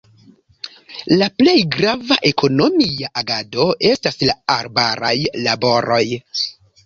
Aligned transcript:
La 1.21 1.25
plej 1.41 1.53
grava 1.75 2.15
ekonomia 2.29 3.11
agado 3.21 3.67
estas 3.91 4.17
la 4.31 4.37
arbaraj 4.57 5.15
laboroj. 5.49 6.03